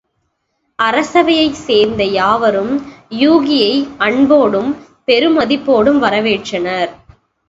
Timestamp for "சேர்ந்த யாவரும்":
1.65-2.71